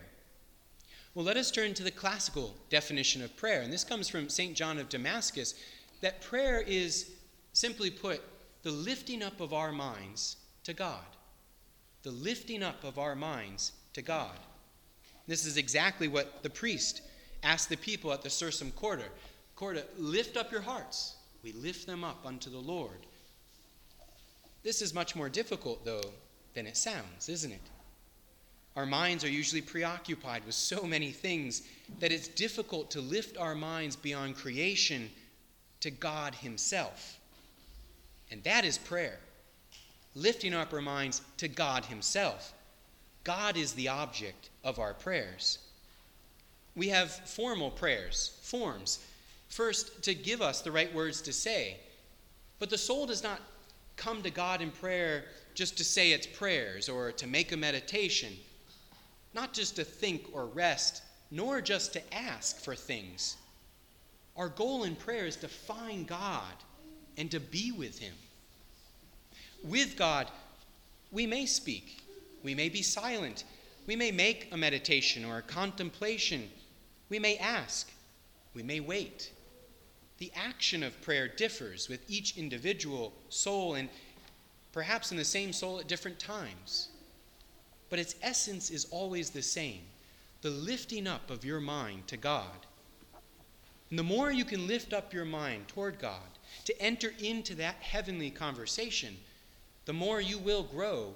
Well, 1.14 1.26
let 1.26 1.38
us 1.38 1.50
turn 1.50 1.74
to 1.76 1.84
the 1.84 1.92
classical 1.92 2.56
definition 2.70 3.24
of 3.24 3.36
prayer. 3.38 3.62
And 3.62 3.72
this 3.72 3.84
comes 3.84 4.10
from 4.10 4.30
St. 4.30 4.56
John 4.56 4.78
of 4.78 4.90
Damascus 4.90 5.56
that 6.02 6.22
prayer 6.22 6.62
is, 6.62 7.12
simply 7.54 7.90
put, 7.90 8.22
the 8.64 8.72
lifting 8.72 9.24
up 9.24 9.40
of 9.40 9.54
our 9.54 9.72
minds 9.72 10.38
to 10.64 10.74
God 10.74 11.15
the 12.06 12.12
lifting 12.12 12.62
up 12.62 12.84
of 12.84 13.00
our 13.00 13.16
minds 13.16 13.72
to 13.94 14.02
God. 14.04 14.38
This 15.28 15.44
is 15.44 15.58
exactly 15.58 16.08
what 16.08 16.44
the 16.44 16.50
priest 16.52 17.02
asked 17.42 17.68
the 17.68 17.78
people 17.78 18.14
at 18.14 18.22
the 18.22 18.30
Sursum 18.30 18.74
Corda. 18.76 19.06
Corda, 19.56 19.84
lift 19.98 20.38
up 20.38 20.52
your 20.52 20.62
hearts. 20.62 21.16
We 21.44 21.52
lift 21.54 21.88
them 21.88 22.04
up 22.04 22.24
unto 22.24 22.52
the 22.52 22.60
Lord. 22.60 23.08
This 24.62 24.84
is 24.84 24.94
much 24.94 25.16
more 25.16 25.30
difficult, 25.30 25.84
though, 25.84 26.12
than 26.54 26.68
it 26.68 26.78
sounds, 26.78 27.28
isn't 27.28 27.52
it? 27.52 27.62
Our 28.76 28.86
minds 28.86 29.24
are 29.24 29.30
usually 29.30 29.62
preoccupied 29.62 30.46
with 30.46 30.54
so 30.54 30.84
many 30.84 31.10
things 31.10 31.64
that 32.00 32.12
it's 32.12 32.28
difficult 32.28 32.92
to 32.92 33.02
lift 33.02 33.36
our 33.36 33.56
minds 33.56 33.96
beyond 33.96 34.36
creation 34.36 35.10
to 35.80 35.90
God 35.90 36.36
Himself. 36.36 37.20
And 38.30 38.44
that 38.44 38.64
is 38.64 38.78
prayer. 38.78 39.18
Lifting 40.16 40.54
up 40.54 40.74
our 40.74 40.82
minds 40.82 41.22
to 41.38 41.48
God 41.48 41.86
Himself. 41.86 42.54
God 43.24 43.58
is 43.58 43.74
the 43.74 43.90
object 43.90 44.50
of 44.64 44.80
our 44.80 44.94
prayers. 44.94 45.60
We 46.76 46.90
have 46.90 47.12
formal 47.12 47.72
prayers, 47.72 48.38
forms. 48.42 49.00
First, 49.50 50.04
to 50.04 50.14
give 50.16 50.42
us 50.42 50.62
the 50.62 50.72
right 50.72 50.94
words 50.94 51.22
to 51.24 51.34
say. 51.34 51.78
But 52.60 52.70
the 52.70 52.78
soul 52.78 53.06
does 53.06 53.24
not 53.24 53.42
come 53.96 54.22
to 54.24 54.30
God 54.30 54.62
in 54.62 54.72
prayer 54.72 55.26
just 55.54 55.78
to 55.78 55.84
say 55.84 56.12
its 56.12 56.28
prayers 56.28 56.90
or 56.90 57.12
to 57.14 57.28
make 57.28 57.52
a 57.52 57.58
meditation, 57.58 58.34
not 59.34 59.54
just 59.54 59.76
to 59.78 59.84
think 59.84 60.28
or 60.34 60.46
rest, 60.46 61.02
nor 61.32 61.62
just 61.62 61.94
to 61.94 62.14
ask 62.14 62.60
for 62.60 62.76
things. 62.76 63.38
Our 64.36 64.50
goal 64.50 64.84
in 64.84 64.96
prayer 64.96 65.26
is 65.26 65.38
to 65.38 65.48
find 65.48 66.06
God 66.06 66.54
and 67.18 67.32
to 67.32 67.40
be 67.40 67.72
with 67.72 68.00
Him. 68.00 68.14
With 69.64 69.98
God, 69.98 70.28
we 71.12 71.26
may 71.26 71.46
speak, 71.46 72.02
we 72.44 72.54
may 72.54 72.70
be 72.70 72.82
silent, 72.82 73.44
we 73.88 73.96
may 73.96 74.12
make 74.12 74.50
a 74.52 74.58
meditation 74.58 75.26
or 75.26 75.38
a 75.38 75.44
contemplation, 75.44 76.50
we 77.10 77.20
may 77.20 77.38
ask, 77.38 77.92
we 78.54 78.64
may 78.64 78.80
wait. 78.80 79.32
The 80.18 80.32
action 80.36 80.82
of 80.82 81.02
prayer 81.02 81.28
differs 81.28 81.90
with 81.90 82.10
each 82.10 82.38
individual 82.38 83.14
soul 83.30 83.76
and 83.76 83.90
perhaps 84.72 85.12
in 85.12 85.18
the 85.18 85.26
same 85.26 85.52
soul 85.52 85.80
at 85.80 85.88
different 85.88 86.20
times. 86.20 86.90
But 87.90 88.00
its 88.00 88.16
essence 88.22 88.70
is 88.70 88.88
always 88.92 89.30
the 89.30 89.42
same 89.42 89.82
the 90.42 90.52
lifting 90.52 91.08
up 91.08 91.32
of 91.32 91.44
your 91.44 91.60
mind 91.60 92.08
to 92.08 92.18
God. 92.18 92.68
And 93.90 93.98
the 93.98 94.04
more 94.04 94.32
you 94.32 94.46
can 94.46 94.68
lift 94.68 94.94
up 94.94 95.12
your 95.12 95.26
mind 95.26 95.68
toward 95.68 95.98
God, 95.98 96.22
to 96.66 96.82
enter 96.82 97.14
into 97.18 97.56
that 97.56 97.78
heavenly 97.78 98.30
conversation, 98.30 99.18
the 99.86 99.94
more 99.94 100.20
you 100.20 100.38
will 100.38 100.64
grow 100.64 101.14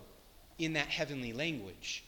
in 0.57 0.73
that 0.73 0.88
heavenly 0.88 1.33
language. 1.33 2.03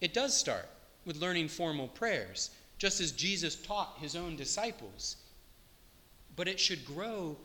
It 0.00 0.14
does 0.14 0.36
start 0.36 0.68
with 1.04 1.16
learning 1.16 1.48
formal 1.48 1.88
prayers, 1.88 2.50
just 2.78 3.00
as 3.00 3.12
Jesus 3.12 3.54
taught 3.54 3.98
his 4.00 4.16
own 4.16 4.36
disciples. 4.36 5.16
But 6.34 6.48
it 6.48 6.58
should 6.58 6.84
grow 6.84 7.36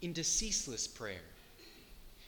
into 0.00 0.24
ceaseless 0.24 0.86
prayer. 0.86 1.20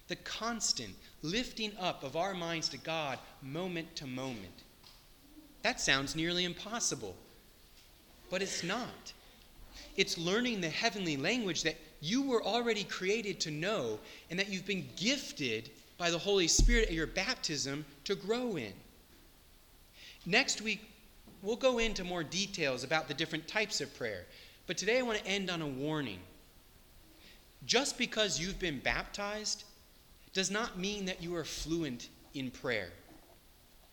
The 0.08 0.16
constant 0.16 0.94
lifting 1.22 1.72
up 1.78 2.02
of 2.02 2.16
our 2.16 2.34
minds 2.34 2.68
to 2.70 2.78
God 2.78 3.18
moment 3.42 3.94
to 3.96 4.06
moment. 4.06 4.64
That 5.62 5.80
sounds 5.80 6.16
nearly 6.16 6.44
impossible, 6.44 7.14
but 8.28 8.42
it's 8.42 8.64
not. 8.64 9.12
It's 9.96 10.18
learning 10.18 10.60
the 10.60 10.68
heavenly 10.68 11.16
language 11.16 11.62
that 11.62 11.76
you 12.00 12.22
were 12.22 12.42
already 12.42 12.84
created 12.84 13.40
to 13.40 13.50
know 13.50 13.98
and 14.30 14.38
that 14.38 14.48
you've 14.48 14.66
been 14.66 14.88
gifted 14.96 15.70
by 15.98 16.10
the 16.10 16.18
Holy 16.18 16.48
Spirit 16.48 16.88
at 16.88 16.94
your 16.94 17.06
baptism 17.06 17.84
to 18.04 18.14
grow 18.14 18.56
in. 18.56 18.72
Next 20.24 20.62
week, 20.62 20.80
we'll 21.42 21.56
go 21.56 21.78
into 21.78 22.04
more 22.04 22.24
details 22.24 22.84
about 22.84 23.08
the 23.08 23.14
different 23.14 23.46
types 23.46 23.80
of 23.80 23.94
prayer. 23.96 24.24
But 24.66 24.78
today 24.78 24.98
I 24.98 25.02
want 25.02 25.18
to 25.18 25.26
end 25.26 25.50
on 25.50 25.62
a 25.62 25.66
warning. 25.66 26.20
Just 27.66 27.98
because 27.98 28.40
you've 28.40 28.58
been 28.58 28.78
baptized 28.78 29.64
does 30.32 30.50
not 30.50 30.78
mean 30.78 31.04
that 31.06 31.22
you 31.22 31.34
are 31.36 31.44
fluent 31.44 32.08
in 32.34 32.50
prayer. 32.50 32.90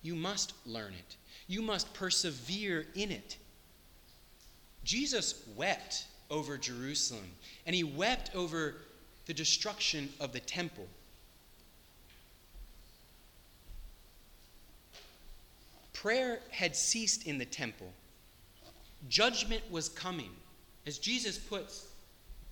You 0.02 0.16
must 0.16 0.54
learn 0.66 0.94
it, 0.94 1.18
you 1.48 1.62
must 1.62 1.94
persevere 1.94 2.86
in 2.96 3.12
it. 3.12 3.38
Jesus 4.84 5.44
wept 5.58 6.06
over 6.30 6.58
Jerusalem, 6.58 7.30
and 7.66 7.76
he 7.76 7.84
wept 7.84 8.32
over 8.36 8.76
the 9.26 9.34
destruction 9.34 10.10
of 10.20 10.34
the 10.34 10.40
temple. 10.40 10.88
Prayer 15.94 16.40
had 16.52 16.76
ceased 16.76 17.26
in 17.26 17.38
the 17.38 17.46
temple. 17.46 17.92
Judgment 19.10 19.64
was 19.72 19.90
coming. 19.90 20.32
As 20.86 20.98
Jesus 20.98 21.38
puts, 21.38 21.88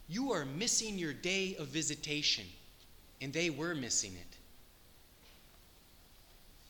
you 0.07 0.31
are 0.31 0.45
missing 0.45 0.97
your 0.97 1.13
day 1.13 1.55
of 1.57 1.67
visitation, 1.67 2.45
and 3.21 3.31
they 3.31 3.49
were 3.49 3.75
missing 3.75 4.13
it. 4.13 4.37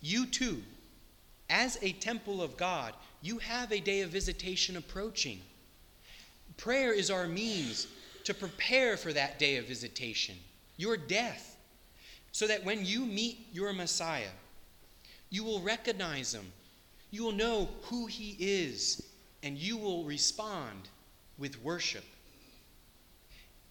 You 0.01 0.25
too, 0.25 0.61
as 1.49 1.77
a 1.81 1.93
temple 1.93 2.41
of 2.41 2.57
God, 2.57 2.93
you 3.21 3.39
have 3.39 3.71
a 3.71 3.79
day 3.79 4.01
of 4.01 4.09
visitation 4.09 4.77
approaching. 4.77 5.41
Prayer 6.57 6.93
is 6.93 7.11
our 7.11 7.27
means 7.27 7.87
to 8.23 8.33
prepare 8.33 8.97
for 8.97 9.13
that 9.13 9.39
day 9.39 9.57
of 9.57 9.67
visitation, 9.67 10.35
your 10.77 10.97
death, 10.97 11.57
so 12.31 12.47
that 12.47 12.65
when 12.65 12.85
you 12.85 13.05
meet 13.05 13.47
your 13.53 13.71
Messiah, 13.73 14.33
you 15.29 15.43
will 15.43 15.61
recognize 15.61 16.33
him, 16.33 16.51
you 17.11 17.23
will 17.23 17.31
know 17.31 17.69
who 17.83 18.07
he 18.07 18.35
is, 18.39 19.05
and 19.43 19.57
you 19.57 19.77
will 19.77 20.03
respond 20.03 20.89
with 21.37 21.61
worship. 21.63 22.03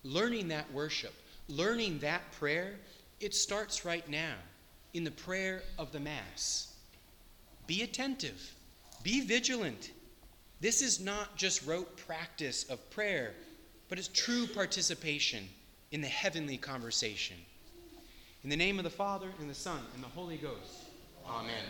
Learning 0.02 0.48
that 0.48 0.70
worship, 0.72 1.14
learning 1.48 1.98
that 1.98 2.30
prayer, 2.32 2.74
it 3.20 3.34
starts 3.34 3.84
right 3.84 4.08
now 4.08 4.34
in 4.92 5.04
the 5.04 5.10
prayer 5.10 5.62
of 5.78 5.90
the 5.92 6.00
Mass. 6.00 6.74
Be 7.66 7.82
attentive, 7.82 8.54
be 9.02 9.20
vigilant 9.22 9.90
this 10.60 10.82
is 10.82 11.00
not 11.00 11.36
just 11.36 11.66
rote 11.66 11.96
practice 11.96 12.64
of 12.64 12.90
prayer, 12.90 13.34
but 13.88 13.98
it's 13.98 14.08
true 14.08 14.46
participation 14.46 15.48
in 15.90 16.00
the 16.00 16.08
heavenly 16.08 16.56
conversation. 16.56 17.36
In 18.42 18.50
the 18.50 18.56
name 18.56 18.78
of 18.78 18.84
the 18.84 18.90
Father, 18.90 19.28
and 19.40 19.48
the 19.48 19.54
Son, 19.54 19.80
and 19.94 20.02
the 20.02 20.08
Holy 20.08 20.36
Ghost. 20.36 20.84
Amen. 21.26 21.64